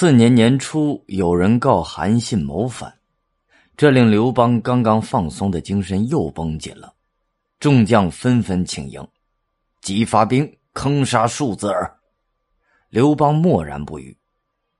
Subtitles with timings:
[0.00, 2.90] 次年年初，有人告韩信谋反，
[3.76, 6.94] 这令刘邦刚刚放松的精神又绷紧了。
[7.58, 9.06] 众将纷纷请缨，
[9.82, 11.94] 即发兵坑杀数字儿。
[12.88, 14.16] 刘邦默然不语。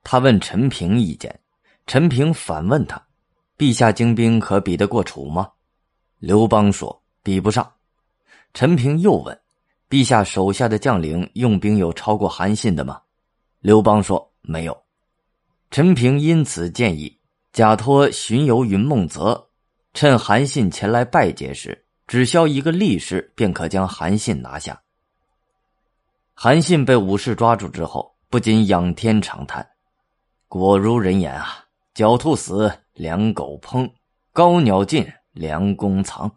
[0.01, 1.39] 他问陈平意见，
[1.85, 2.99] 陈平反问他
[3.55, 5.47] ：“陛下精兵可比得过楚吗？”
[6.17, 7.71] 刘邦说：“比不上。”
[8.55, 9.39] 陈平又问
[9.87, 12.99] ：“陛下手下的将领用兵有超过韩信的吗？”
[13.61, 14.75] 刘邦说：“没有。”
[15.71, 17.17] 陈平因此建议
[17.53, 19.47] 假托巡游云梦泽，
[19.93, 24.81] 趁韩信前来拜见时，只消一个力士，便可将韩信拿下。
[26.33, 29.65] 韩信被武士抓住之后，不禁仰天长叹
[30.49, 31.63] ：“果如人言啊，
[31.95, 33.89] 狡兔死，良狗烹；
[34.33, 36.29] 高鸟尽，良弓藏；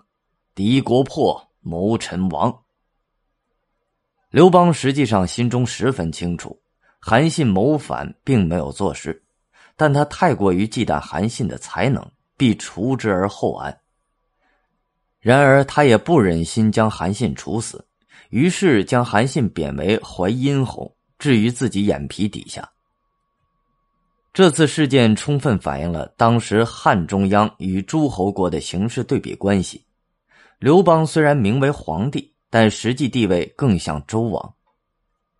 [0.54, 2.56] 敌国破，谋臣亡。”
[4.30, 6.56] 刘邦实际上心中十分清楚，
[7.00, 9.22] 韩信谋反并没有坐实。
[9.76, 12.04] 但他太过于忌惮韩信的才能，
[12.36, 13.80] 必除之而后安。
[15.20, 17.84] 然而他也不忍心将韩信处死，
[18.30, 22.68] 于是将韩信贬为淮阴侯，置于自己眼皮底下。
[24.32, 29.84] 这次事件充分反映了当时汉中央与诸侯国的形势对比关系。
[30.58, 34.54] 刘邦虽然名为皇帝，但实际地位更像周王。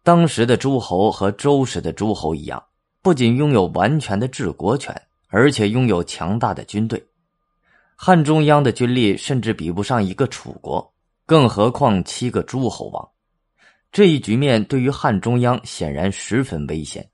[0.02, 2.62] 当时的诸侯和周时的诸侯一样。
[3.04, 7.06] 不仅拥有完全的治国权，而且拥有强大的军队。
[7.94, 10.94] 汉中央的军力甚至比不上一个楚国，
[11.26, 13.06] 更何况七个诸侯王。
[13.92, 17.06] 这一局面对于汉中央显然十分危险。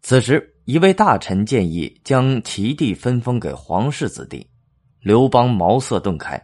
[0.00, 4.48] 此时，一位大臣建议将齐地分封给皇室子弟，
[5.00, 6.40] 刘邦茅塞顿开，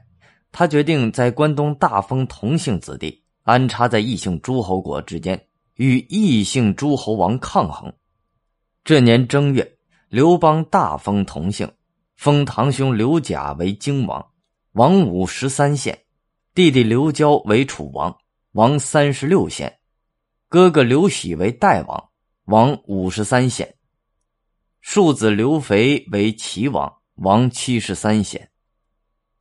[0.50, 5.40] 他决定在关东大封同姓子弟，安插在异姓诸侯国之间。
[5.76, 7.92] 与异姓诸侯王抗衡。
[8.84, 11.70] 这年正月，刘邦大封同姓，
[12.16, 14.24] 封堂兄刘贾为荆王，
[14.72, 15.94] 王五十三县；
[16.54, 18.16] 弟弟刘交为楚王，
[18.52, 19.68] 王三十六县；
[20.48, 22.08] 哥哥刘喜为代王，
[22.44, 23.66] 王五十三县；
[24.80, 28.48] 庶子刘肥为齐王，王七十三县。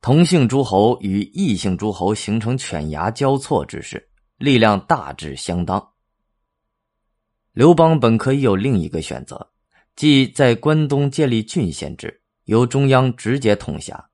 [0.02, 4.08] 同姓诸侯与异姓诸侯形成犬牙交错之势，
[4.38, 5.92] 力量大致相当。
[7.56, 9.48] 刘邦本可以有另一个选择，
[9.94, 14.10] 即在关东建立郡县制，由中央直接统辖。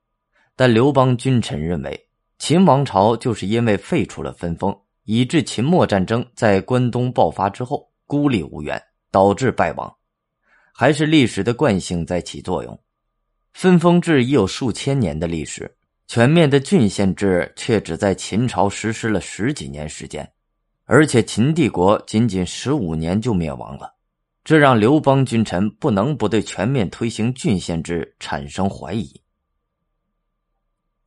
[0.54, 2.08] 但刘邦君臣认为，
[2.38, 9.92] 秦王朝就是因为废除了分封，以致秦末战争在关东爆发之后孤立无援，导致败亡。
[10.72, 12.80] 还是历史的惯性在起作用，
[13.54, 15.68] 分封制已有数千年的历史，
[16.06, 20.32] 全面的郡县制却只在秦朝实施了十几年时间。
[20.84, 23.94] 而且秦帝国仅仅十五年就灭亡了，
[24.44, 29.20] 这让刘邦君臣不能不对全面推行郡县制产生怀疑。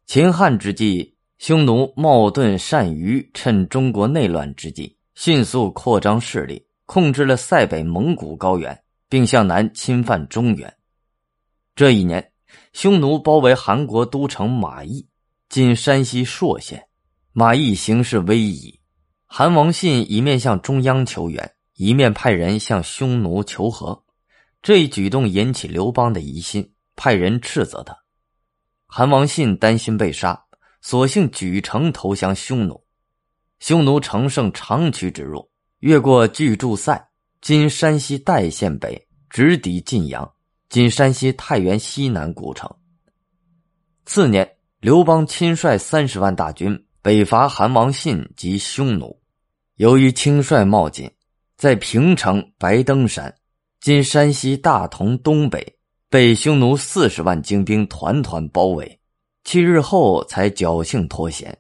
[0.06, 10.74] 秦汉之际，匈奴冒顿单于趁中国内乱之际，迅速扩张势力，控制了塞北蒙古高原，并向南侵犯中原。
[11.76, 12.32] 这一年，
[12.72, 15.06] 匈奴包围韩国都城马邑
[15.50, 16.88] （今山西朔县），
[17.34, 18.80] 马邑形势危矣。
[19.28, 24.04] 韩王信一面向中央求援，一面派人向匈奴求和。
[24.62, 27.96] 这一举动引起刘邦的疑心，派人斥责他。
[28.88, 30.46] 韩王信担心被杀，
[30.82, 32.84] 索性举城投降匈奴。
[33.60, 35.50] 匈奴乘胜长驱直入，
[35.80, 37.10] 越过巨筑塞
[37.42, 40.32] （今山西代县北），直抵晋阳
[40.70, 42.70] （今山西太原西南）古城。
[44.06, 49.22] 次年，刘邦亲率三十万大军北伐韩王信及匈奴。
[49.76, 51.08] 由于轻率冒进，
[51.56, 53.32] 在平城白登山
[53.80, 55.78] （今山西大同东北）
[56.10, 59.00] 被匈奴四十万精兵团团包围，
[59.44, 61.56] 七日后才侥幸脱险。